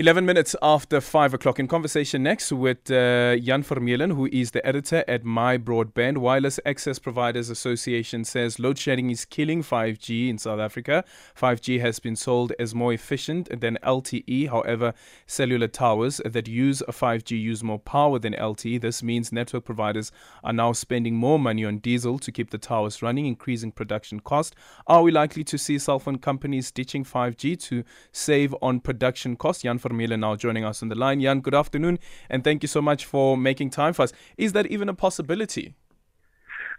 [0.00, 1.58] 11 minutes after 5 o'clock.
[1.58, 6.18] In conversation next with uh, Jan Vermeulen, who is the editor at My Broadband.
[6.18, 11.04] Wireless Access Providers Association says load shedding is killing 5G in South Africa.
[11.36, 14.48] 5G has been sold as more efficient than LTE.
[14.50, 14.94] However,
[15.26, 18.80] cellular towers that use 5G use more power than LTE.
[18.80, 20.12] This means network providers
[20.44, 24.54] are now spending more money on diesel to keep the towers running, increasing production cost.
[24.86, 29.64] Are we likely to see cell phone companies ditching 5G to save on production costs?
[29.64, 31.20] Jan Vermeulen now joining us on the line.
[31.20, 31.98] Jan, good afternoon,
[32.28, 34.12] and thank you so much for making time for us.
[34.36, 35.74] Is that even a possibility?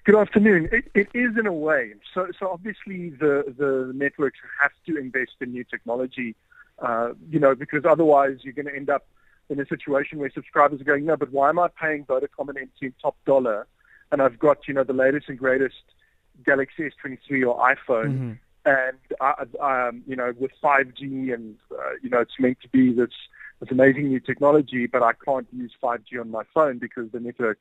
[0.05, 0.69] Good afternoon.
[0.71, 1.93] It, it is in a way.
[2.13, 6.35] So, so obviously the, the networks have to invest in new technology,
[6.79, 9.05] uh, you know, because otherwise you're going to end up
[9.49, 12.57] in a situation where subscribers are going, no, but why am I paying Vodacom and
[12.57, 13.67] MTN top dollar,
[14.11, 15.75] and I've got you know the latest and greatest
[16.45, 18.37] Galaxy S23 or iPhone.
[18.65, 22.93] And uh, um, you know with 5G and uh, you know it's meant to be
[22.93, 23.09] this
[23.59, 27.59] this amazing new technology, but I can't use 5G on my phone because the network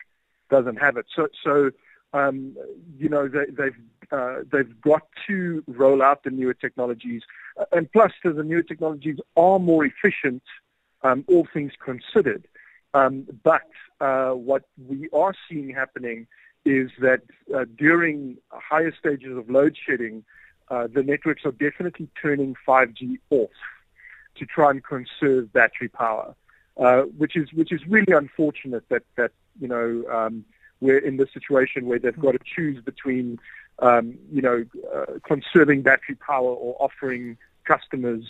[0.50, 1.06] doesn't have it.
[1.14, 1.70] So so
[2.12, 2.56] um,
[2.98, 3.77] you know they, they've
[4.11, 7.22] uh, they've got to roll out the newer technologies,
[7.59, 10.42] uh, and plus the newer technologies are more efficient,
[11.03, 12.47] um, all things considered.
[12.94, 13.69] Um, but
[14.00, 16.27] uh, what we are seeing happening
[16.65, 17.22] is that
[17.55, 20.25] uh, during higher stages of load shedding,
[20.70, 23.50] uh, the networks are definitely turning 5G off
[24.36, 26.34] to try and conserve battery power,
[26.77, 30.44] uh, which is which is really unfortunate that that you know um,
[30.80, 33.38] we're in this situation where they've got to choose between
[33.80, 38.25] um, you know uh, conserving battery power or offering customers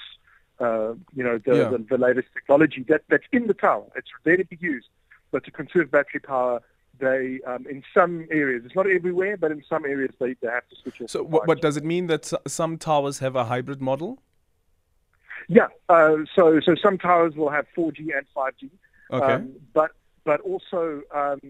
[0.60, 1.68] uh, you know the, yeah.
[1.68, 3.84] the, the latest technology that that's in the tower.
[3.96, 4.88] It's there to be used,
[5.30, 6.62] but to conserve battery power
[6.98, 10.68] they um, in some areas it's not everywhere but in some areas they, they have
[10.68, 13.80] to switch off so what, what, does it mean that some towers have a hybrid
[13.80, 14.18] model?
[15.48, 18.70] Yeah uh, so so some towers will have 4g and 5g
[19.12, 19.32] okay.
[19.34, 19.92] Um, but
[20.24, 21.40] but also um,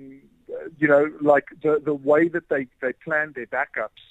[0.79, 4.05] you know like the the way that they they plan their backups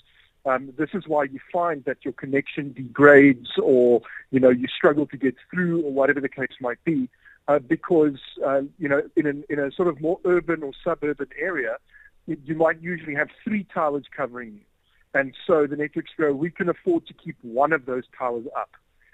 [0.46, 5.06] um, this is why you find that your connection degrades or you know you struggle
[5.08, 7.10] to get through or whatever the case might be
[7.48, 11.30] uh, because uh, you know in, an, in a sort of more urban or suburban
[11.40, 11.78] area,
[12.26, 14.62] you might usually have three towers covering you,
[15.14, 18.72] and so the networks go, we can afford to keep one of those towers up,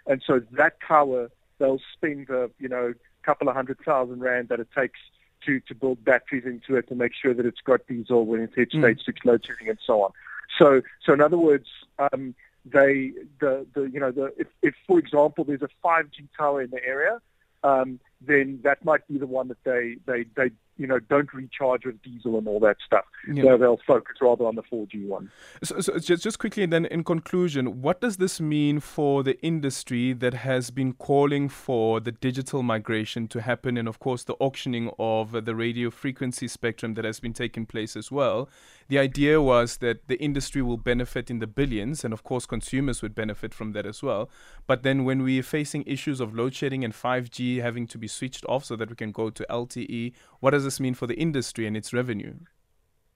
[0.07, 1.29] and so that tower
[1.59, 4.99] they'll spend a you know couple of hundred thousand rand that it takes
[5.45, 8.51] to to build batteries into it to make sure that it's got diesel when it
[8.55, 8.81] hits mm.
[8.81, 10.11] stage six load shedding and so on.
[10.57, 11.67] So so in other words.
[11.99, 13.11] Um, they
[13.41, 16.81] the the you know the if, if for example there's a 5G tower in the
[16.85, 17.19] area
[17.63, 21.85] um, then that might be the one that they, they, they you know, don't recharge
[21.85, 23.05] with diesel and all that stuff.
[23.31, 23.43] Yeah.
[23.43, 25.31] So they'll focus rather on the 4G one.
[25.63, 30.13] So, so just, just quickly, then, in conclusion, what does this mean for the industry
[30.13, 34.89] that has been calling for the digital migration to happen and, of course, the auctioning
[34.97, 38.49] of the radio frequency spectrum that has been taking place as well?
[38.93, 43.01] The idea was that the industry will benefit in the billions, and, of course, consumers
[43.01, 44.29] would benefit from that as well.
[44.67, 48.45] But then, when we're facing issues of load shedding and 5G having to be switched
[48.47, 51.65] off so that we can go to LTE, what does this mean for the industry
[51.65, 52.35] and its revenue?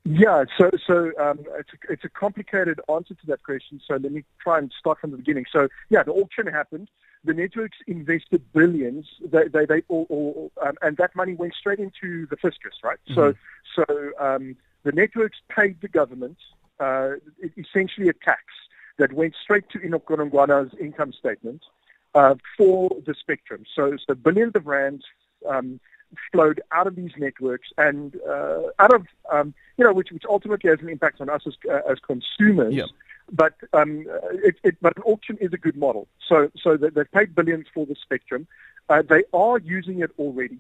[0.04, 3.80] Yeah, so so um, it's a, it's a complicated answer to that question.
[3.88, 5.46] So let me try and start from the beginning.
[5.52, 6.90] So yeah, the auction happened.
[7.24, 9.06] The networks invested billions.
[9.24, 12.98] They they, they all, all um, and that money went straight into the fiscus, right?
[13.10, 13.14] Mm-hmm.
[13.14, 13.34] So
[13.76, 16.38] so um, the networks paid the government
[16.80, 17.12] uh,
[17.58, 18.44] essentially a tax
[18.98, 21.64] that went straight to Enoch Godongwana's income statement
[22.16, 23.64] uh, for the spectrum.
[23.76, 25.04] So so billions of rands.
[25.48, 25.80] Um,
[26.32, 30.70] flowed out of these networks and uh, out of um, you know which which ultimately
[30.70, 32.74] has an impact on us as uh, as consumers.
[32.74, 32.86] Yeah.
[33.32, 36.08] But um, it, it, but an auction is a good model.
[36.28, 38.48] So so they've paid billions for the spectrum.
[38.90, 40.60] Uh, they are using it already,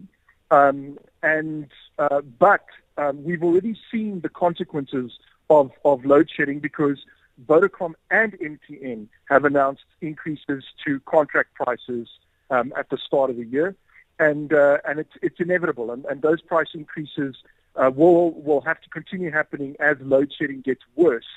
[0.51, 2.65] um, and uh, but
[2.97, 5.19] um, we've already seen the consequences
[5.49, 7.05] of of load shedding because
[7.45, 12.07] Vodacom and MTN have announced increases to contract prices
[12.49, 13.75] um, at the start of the year.
[14.19, 17.35] And uh, and it's it's inevitable, and, and those price increases
[17.75, 21.27] uh, will will have to continue happening as load shedding gets worse,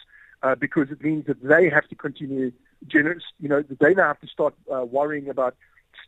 [0.43, 2.52] uh, because it means that they have to continue,
[2.87, 5.56] gener- you know, they now have to start uh, worrying about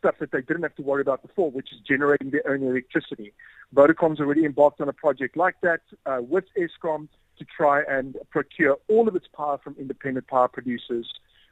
[0.03, 3.29] stuff that they didn't have to worry about before, which is generating their own electricity.
[3.77, 7.07] Vodacom's already embarked on a project like that uh, with Eskom
[7.39, 11.07] to try and procure all of its power from independent power producers.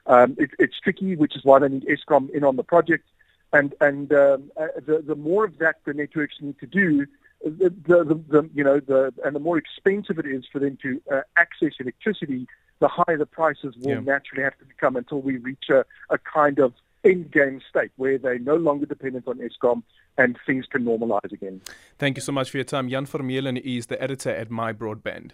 [0.06, 3.06] Um, it, it's tricky, which is why they need Eskom in on the project
[3.54, 7.06] and and um, uh, the the more of that the networks need to do,
[7.44, 10.78] the, the, the, the you know the and the more expensive it is for them
[10.82, 12.48] to uh, access electricity,
[12.80, 14.00] the higher the prices will Yeah.
[14.14, 18.18] naturally have to become until we reach a, a kind of end game state where
[18.18, 19.84] they're no longer dependent on Eskom
[20.18, 21.62] and things can normalize again.
[21.98, 22.90] Thank you so much for your time.
[22.90, 25.32] Jan Vermeulen is the editor at My Broadband.